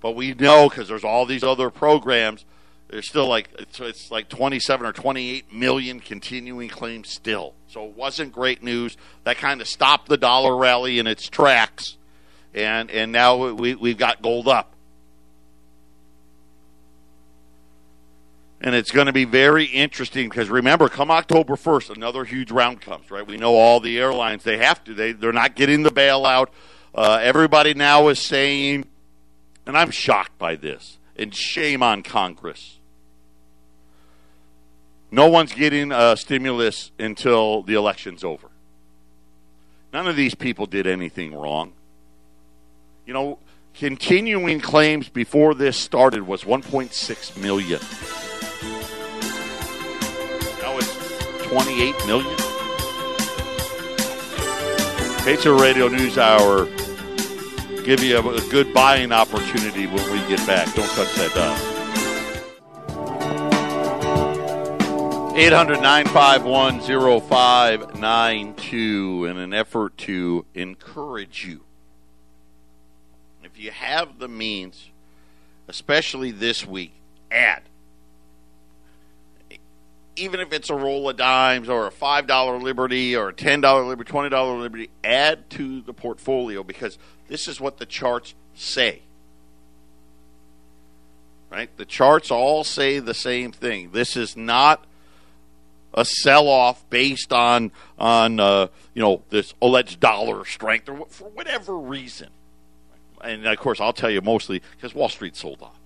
[0.00, 2.44] But we know because there's all these other programs.
[2.88, 7.54] There's still like it's, it's like 27 or 28 million continuing claims still.
[7.68, 8.96] So it wasn't great news.
[9.24, 11.96] That kind of stopped the dollar rally in its tracks,
[12.52, 14.74] and and now we we've got gold up.
[18.62, 22.80] And it's going to be very interesting because remember, come October first, another huge round
[22.80, 23.10] comes.
[23.10, 23.26] Right?
[23.26, 24.94] We know all the airlines they have to.
[24.94, 26.46] They they're not getting the bailout.
[26.94, 28.84] Uh, everybody now is saying,
[29.66, 32.78] and I'm shocked by this, and shame on Congress.
[35.10, 38.48] No one's getting a stimulus until the election's over.
[39.92, 41.72] None of these people did anything wrong.
[43.06, 43.38] You know,
[43.74, 47.80] continuing claims before this started was 1.6 million.
[51.52, 52.36] 28 million.
[55.18, 56.64] Patriot Radio News Hour
[57.84, 60.74] give you a, a, good buying opportunity when we get back.
[60.74, 61.58] Don't touch that dial.
[65.36, 71.64] 800 951 0592 in an effort to encourage you.
[73.44, 74.88] If you have the means,
[75.68, 76.94] especially this week,
[77.30, 77.64] add
[80.16, 84.10] even if it's a roll of dimes or a $5 Liberty or a $10 Liberty,
[84.10, 86.98] $20 Liberty, add to the portfolio because
[87.28, 89.02] this is what the charts say.
[91.50, 91.74] Right?
[91.76, 93.90] The charts all say the same thing.
[93.92, 94.84] This is not
[95.94, 101.76] a sell-off based on on uh, you know this alleged dollar strength or for whatever
[101.76, 102.28] reason.
[103.22, 105.78] And of course, I'll tell you mostly because Wall Street sold off.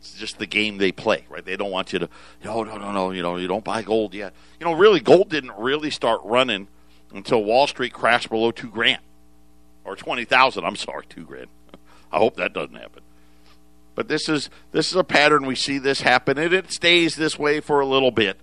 [0.00, 1.44] It's just the game they play, right?
[1.44, 2.08] They don't want you to,
[2.44, 4.32] no, no, no, no, you know, you don't buy gold yet.
[4.58, 6.68] You know, really, gold didn't really start running
[7.12, 9.02] until Wall Street crashed below two grand
[9.84, 10.64] or twenty thousand.
[10.64, 11.48] I'm sorry, two grand.
[12.12, 13.02] I hope that doesn't happen.
[13.94, 17.38] But this is this is a pattern we see this happen, and it stays this
[17.38, 18.38] way for a little bit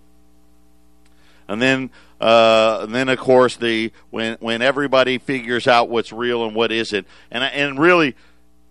[1.48, 1.90] and then
[2.20, 6.72] uh, and then of course the when when everybody figures out what's real and what
[6.72, 8.16] isn't, and and really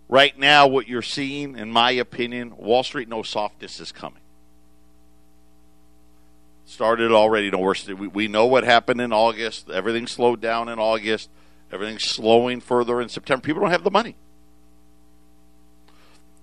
[0.09, 4.21] right now what you're seeing, in my opinion, Wall Street no softness is coming.
[6.65, 7.51] Started already.
[7.51, 9.71] No, we we know what happened in August.
[9.71, 11.31] Everything slowed down in August.
[11.71, 13.43] Everything's slowing further in September.
[13.43, 14.17] People don't have the money.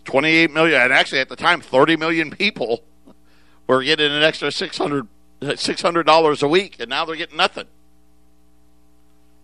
[0.05, 2.83] 28 million, and actually at the time, 30 million people
[3.67, 5.07] were getting an extra 600
[5.43, 7.67] $600 a week, and now they're getting nothing.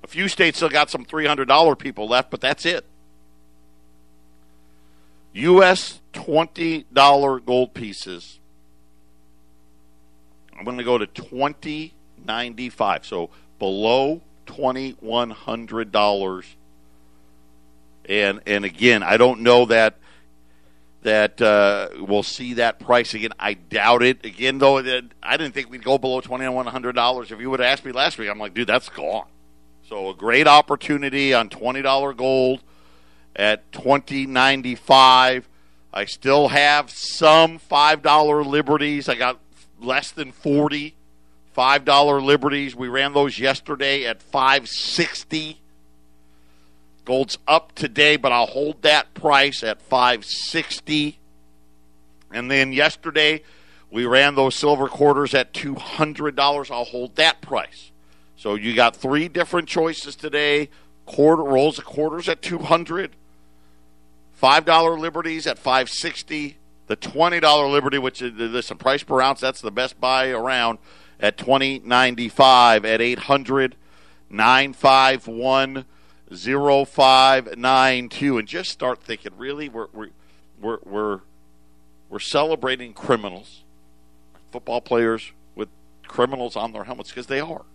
[0.04, 2.86] A few states still got some $300 people left, but that's it.
[5.40, 6.00] U.S.
[6.14, 8.40] $20 gold pieces.
[10.58, 16.46] I'm going to go to 2095 so below $2,100.
[18.06, 19.98] And, and again, I don't know that–
[21.02, 23.32] that uh, we'll see that price again.
[23.40, 24.26] I doubt it.
[24.26, 27.32] Again, though, I didn't think we'd go below twenty one hundred dollars.
[27.32, 29.28] If you would have asked me last week, I'm like, dude, that's gone.
[29.88, 32.62] So a great opportunity on twenty dollar gold
[33.40, 35.48] at twenty ninety five.
[35.92, 39.10] I still have some five dollar liberties.
[39.10, 39.40] I got
[39.80, 40.96] less than forty
[41.54, 42.76] five dollar liberties.
[42.76, 45.62] We ran those yesterday at five sixty.
[47.06, 51.18] Gold's up today, but I'll hold that price at 560.
[52.32, 53.42] And then yesterday,
[53.90, 56.70] we ran those silver quarters at $200.
[56.70, 57.90] I'll hold that price.
[58.38, 60.70] So you got three different choices today.
[61.08, 63.16] Quarter rolls of quarters at 200.
[64.42, 66.58] $5 liberties at 560.
[66.88, 70.80] The $20 liberty, which is listen, price per ounce, that's the best buy around
[71.20, 73.76] at 2095 at 800
[74.32, 75.86] 951
[76.32, 80.10] 0592 and just start thinking really we're we're
[80.62, 81.22] we're we're,
[82.08, 83.64] we're celebrating criminals
[84.52, 85.70] football players with
[86.08, 87.66] criminals on their helmets because they are.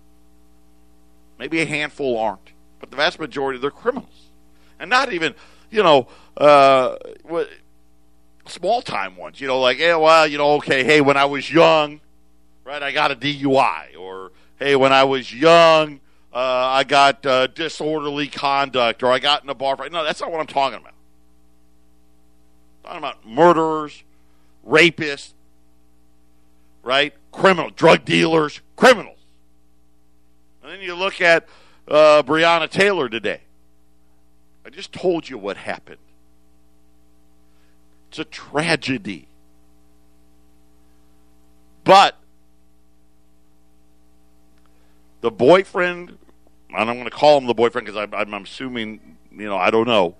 [1.38, 4.28] Maybe a handful aren't but the vast majority they're criminals.
[4.78, 5.34] And not even
[5.70, 6.96] you know uh,
[8.46, 11.50] small time ones you know like yeah well you know okay hey when i was
[11.50, 12.00] young
[12.64, 16.00] right i got a dui or hey when i was young
[16.34, 19.92] uh, I got uh, disorderly conduct or I got in a bar fight.
[19.92, 20.92] No, that's not what I'm talking about.
[22.84, 24.02] I'm talking about murderers,
[24.66, 25.32] rapists,
[26.82, 27.14] right?
[27.30, 29.18] Criminal, drug dealers, criminals.
[30.62, 31.46] And then you look at
[31.86, 33.42] uh, Breonna Taylor today.
[34.64, 35.98] I just told you what happened.
[38.08, 39.28] It's a tragedy.
[41.84, 42.16] But
[45.20, 46.16] the boyfriend
[46.76, 49.70] and I'm going to call him the boyfriend because I'm, I'm assuming, you know, I
[49.70, 50.16] don't know,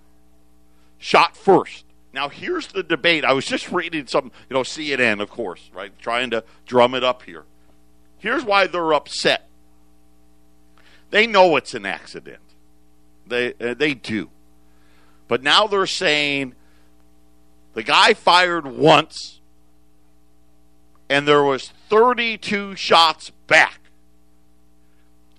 [0.99, 1.85] shot first.
[2.13, 3.25] Now, here's the debate.
[3.25, 5.97] I was just reading some, you know, CNN, of course, right?
[5.99, 7.45] Trying to drum it up here.
[8.19, 9.49] Here's why they're upset.
[11.11, 12.39] They know it's an accident.
[13.27, 14.31] They uh, they do.
[15.29, 16.55] But now they're saying
[17.75, 19.41] the guy fired once
[21.09, 23.81] and there was 32 shots back.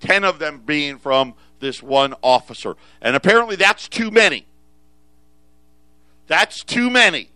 [0.01, 2.75] 10 of them being from this one officer.
[3.01, 4.45] And apparently that's too many.
[6.27, 7.29] That's too many.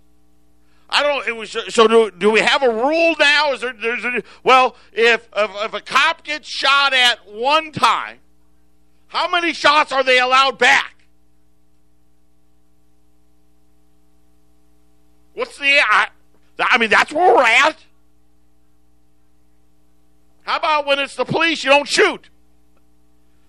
[0.90, 1.28] I don't.
[1.28, 1.88] It was so.
[1.88, 3.54] Do, do we have a rule now?
[3.54, 3.74] Is there?
[3.74, 8.18] There's a, well, if, if if a cop gets shot at one time,
[9.08, 10.99] how many shots are they allowed back?
[15.40, 15.80] What's the?
[15.80, 16.10] I,
[16.60, 17.78] I mean, that's where we're at.
[20.42, 21.64] How about when it's the police?
[21.64, 22.30] You don't shoot.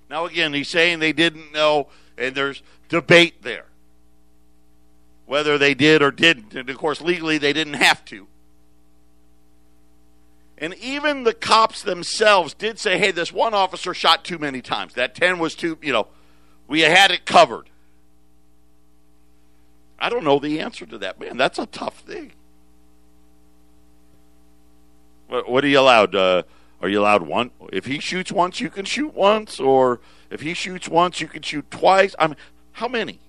[0.08, 3.64] Now, again, he's saying they didn't know, and there's debate there
[5.26, 6.54] whether they did or didn't.
[6.54, 8.28] And of course, legally, they didn't have to.
[10.58, 14.94] And even the cops themselves did say, hey, this one officer shot too many times.
[14.94, 16.06] That 10 was too, you know,
[16.68, 17.69] we had it covered.
[20.00, 21.20] I don't know the answer to that.
[21.20, 22.32] Man, that's a tough thing.
[25.28, 26.14] What, what are you allowed?
[26.14, 26.42] Uh,
[26.80, 27.50] Are you allowed one?
[27.72, 31.42] If he shoots once, you can shoot once, or if he shoots once, you can
[31.42, 32.14] shoot twice.
[32.18, 32.36] I mean,
[32.72, 33.20] how many?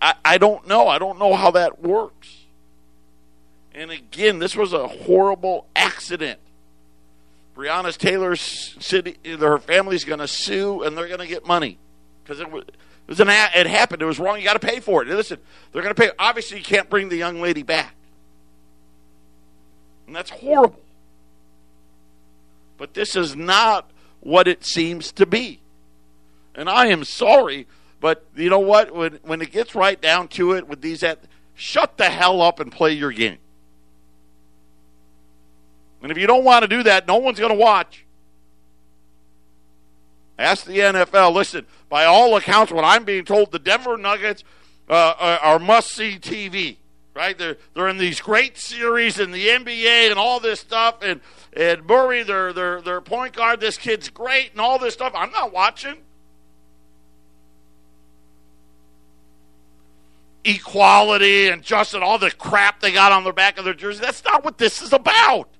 [0.00, 0.88] I, I don't know.
[0.88, 2.38] I don't know how that works.
[3.74, 6.40] And again, this was a horrible accident.
[7.54, 11.78] Breonna Taylor's city, her family's going to sue, and they're going to get money
[12.30, 12.62] because it was.
[12.62, 12.76] It,
[13.08, 14.02] was an, it happened.
[14.02, 14.38] It was wrong.
[14.38, 15.08] You got to pay for it.
[15.08, 15.38] Listen,
[15.72, 16.12] they're going to pay.
[16.16, 17.96] Obviously, you can't bring the young lady back.
[20.06, 20.80] And that's horrible.
[22.78, 25.58] But this is not what it seems to be.
[26.54, 27.66] And I am sorry,
[28.00, 28.94] but you know what?
[28.94, 31.18] When, when it gets right down to it with these, at,
[31.56, 33.38] shut the hell up and play your game.
[36.00, 38.04] And if you don't want to do that, no one's going to watch.
[40.40, 41.34] Ask the NFL.
[41.34, 44.42] Listen, by all accounts, what I'm being told, the Denver Nuggets
[44.88, 46.78] uh, are must see TV.
[47.14, 47.36] Right?
[47.36, 51.02] They're they're in these great series in the NBA and all this stuff.
[51.02, 51.20] And
[51.52, 55.12] and Murray, their their their point guard, this kid's great and all this stuff.
[55.14, 55.96] I'm not watching.
[60.42, 64.00] Equality and just and all the crap they got on the back of their jersey.
[64.00, 65.50] That's not what this is about.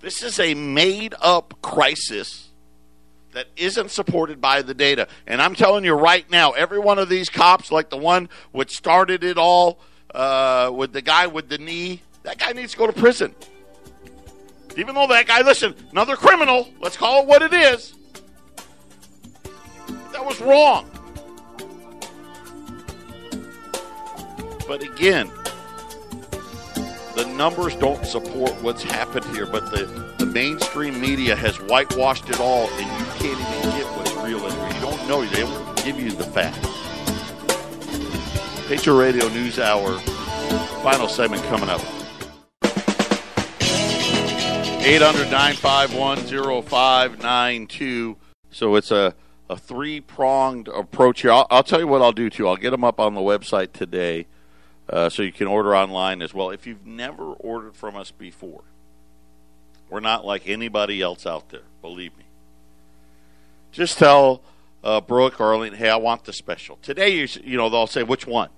[0.00, 2.48] This is a made up crisis
[3.32, 5.08] that isn't supported by the data.
[5.26, 8.76] And I'm telling you right now, every one of these cops, like the one which
[8.76, 9.80] started it all
[10.14, 13.34] uh, with the guy with the knee, that guy needs to go to prison.
[14.76, 17.94] Even though that guy, listen, another criminal, let's call it what it is,
[20.12, 20.88] that was wrong.
[24.68, 25.30] But again,
[27.20, 29.84] the numbers don't support what's happened here, but the,
[30.16, 34.68] the mainstream media has whitewashed it all, and you can't even get what's real anymore.
[34.68, 35.26] You don't know.
[35.26, 36.66] They won't give you the facts.
[38.68, 39.98] Patriot Radio News Hour,
[40.82, 41.82] final segment coming up.
[44.82, 48.16] 800 951 0592.
[48.50, 49.14] So it's a,
[49.50, 51.32] a three pronged approach here.
[51.32, 52.48] I'll, I'll, tell you what I'll do too.
[52.48, 54.26] I'll get them up on the website today
[54.90, 56.50] uh, so you can order online as well.
[56.50, 58.62] If you've never ordered from us before,
[59.88, 62.24] we're not like anybody else out there, believe me.
[63.72, 64.42] Just tell
[64.82, 66.78] uh, Brooke or Arlene, hey, I want the special.
[66.82, 68.50] Today, you, you know, they'll say, which one?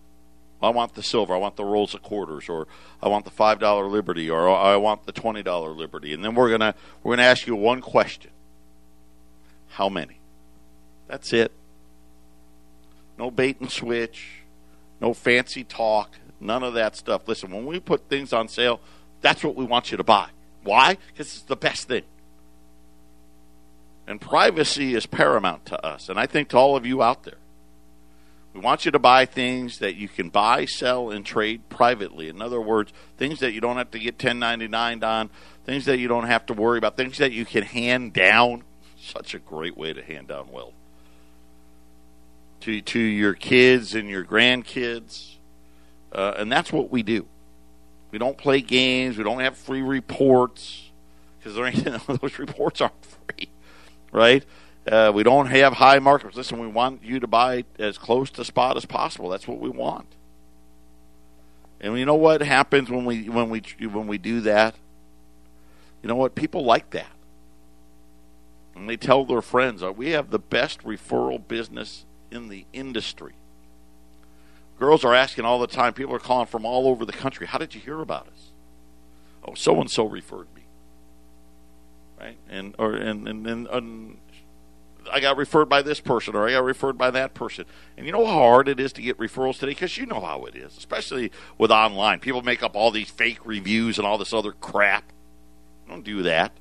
[0.63, 1.35] I want the silver.
[1.35, 2.69] I want the rolls of quarters, or
[3.03, 6.15] I want the five dollar Liberty, or I want the twenty dollar Liberty.
[6.15, 8.31] And then we're gonna we're gonna ask you one question:
[9.71, 10.19] How many?
[11.09, 11.51] That's it.
[13.19, 14.42] No bait and switch,
[15.03, 16.17] no fancy talk.
[16.41, 17.27] None of that stuff.
[17.27, 18.81] Listen, when we put things on sale,
[19.21, 20.29] that's what we want you to buy.
[20.63, 20.97] Why?
[21.09, 22.05] Because it's the best thing.
[24.07, 27.39] And privacy is paramount to us, and I think to all of you out there.
[28.55, 32.29] We want you to buy things that you can buy, sell, and trade privately.
[32.29, 35.31] In other words, things that you don't have to get 1099 on,
[35.65, 38.63] things that you don't have to worry about, things that you can hand down.
[39.01, 40.75] Such a great way to hand down wealth
[42.63, 45.37] to to your kids and your grandkids.
[46.13, 47.27] Uh, and that's what we do.
[48.11, 49.17] We don't play games.
[49.17, 50.91] We don't have free reports
[51.39, 51.57] because
[52.21, 53.49] those reports aren't free,
[54.13, 54.45] right?
[54.87, 56.35] Uh, we don't have high markers.
[56.37, 59.29] Listen, we want you to buy as close to spot as possible.
[59.29, 60.07] That's what we want.
[61.81, 64.77] And you know what happens when we when we when we do that?
[66.03, 66.35] You know what?
[66.35, 67.11] People like that.
[68.75, 73.35] And they tell their friends, oh, we have the best referral business in the industry.
[74.79, 75.93] Girls are asking all the time.
[75.93, 77.47] People are calling from all over the country.
[77.47, 78.51] How did you hear about us?
[79.45, 80.63] Oh, so and so referred me.
[82.21, 82.37] Right?
[82.49, 84.19] And or and and, and,
[85.13, 87.65] I got referred by this person or I got referred by that person.
[87.97, 89.73] And you know how hard it is to get referrals today?
[89.73, 92.21] Because you know how it is, especially with online.
[92.21, 95.05] People make up all these fake reviews and all this other crap.
[95.89, 96.53] Don't do that.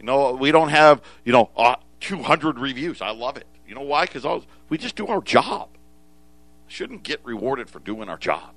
[0.00, 1.50] You know, we don't have, you know,
[2.06, 3.02] 200 reviews.
[3.02, 3.46] I love it.
[3.66, 4.06] You know why?
[4.06, 5.68] Because we just do our job.
[6.68, 8.52] Shouldn't get rewarded for doing our job.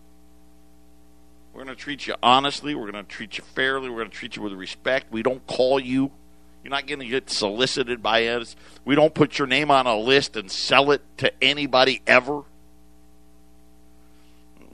[1.52, 2.76] We're going to treat you honestly.
[2.76, 3.90] We're going to treat you fairly.
[3.90, 5.12] We're going to treat you with respect.
[5.12, 6.12] We don't call you.
[6.64, 8.56] You're not going to get solicited by us.
[8.86, 12.44] We don't put your name on a list and sell it to anybody ever.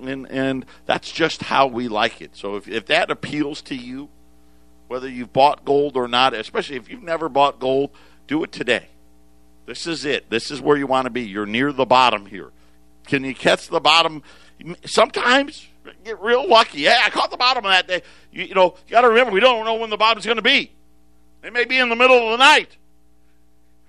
[0.02, 2.36] And, and that's just how we like it.
[2.36, 4.10] So if, if that appeals to you,
[4.90, 7.92] whether you've bought gold or not, especially if you've never bought gold,
[8.28, 8.88] do it today.
[9.66, 10.30] This is it.
[10.30, 11.24] This is where you want to be.
[11.24, 12.52] You're near the bottom here.
[13.08, 14.24] Can you catch the bottom?
[14.86, 15.68] Sometimes
[16.04, 16.82] get real lucky.
[16.82, 18.02] Yeah, I caught the bottom of that day.
[18.32, 20.42] You, you know, you got to remember, we don't know when the bottom's going to
[20.42, 20.72] be.
[21.44, 22.78] It may be in the middle of the night.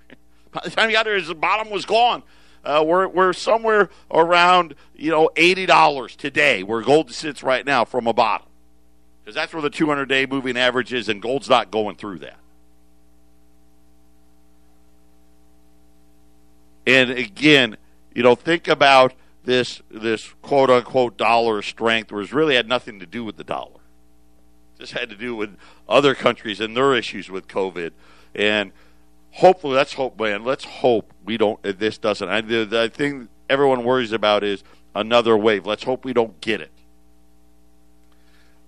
[0.51, 2.23] By the time you got there, the bottom was gone.
[2.63, 7.85] Uh, we're we're somewhere around you know eighty dollars today, where gold sits right now
[7.85, 8.47] from a bottom,
[9.23, 12.37] because that's where the 200 day moving average is, and gold's not going through that.
[16.87, 17.75] And again,
[18.15, 19.13] you know, think about
[19.43, 23.81] this this quote unquote dollar strength, which really had nothing to do with the dollar.
[24.79, 25.57] This had to do with
[25.89, 27.91] other countries and their issues with COVID,
[28.33, 28.71] and
[29.31, 30.45] hopefully, let's hope, man.
[30.45, 31.59] Let's hope we don't.
[31.65, 32.29] Uh, this doesn't.
[32.29, 34.63] I, the, the thing everyone worries about is
[34.95, 35.65] another wave.
[35.65, 36.71] Let's hope we don't get it.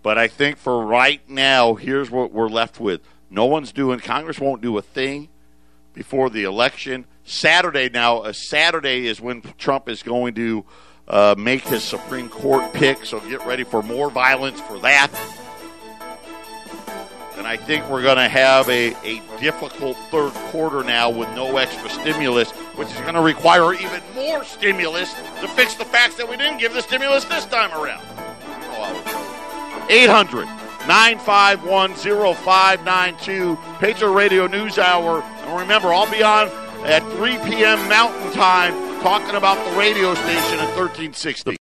[0.04, 3.02] But I think for right now, here's what we're left with.
[3.30, 4.00] No one's doing.
[4.00, 5.30] Congress won't do a thing
[5.94, 7.06] before the election.
[7.24, 8.24] Saturday now.
[8.24, 10.66] A Saturday is when Trump is going to
[11.08, 13.06] uh, make his Supreme Court pick.
[13.06, 15.12] So get ready for more violence for that.
[17.38, 21.56] And I think we're going to have a, a difficult third quarter now with no
[21.56, 26.30] extra stimulus, which is going to require even more stimulus to fix the facts that
[26.30, 28.04] we didn't give the stimulus this time around.
[29.90, 30.59] 800
[30.90, 35.22] 951 0592, Patriot Radio News Hour.
[35.22, 36.48] And remember, I'll be on
[36.84, 37.78] at 3 p.m.
[37.88, 38.74] Mountain Time
[39.04, 41.58] talking about the radio station at 1360.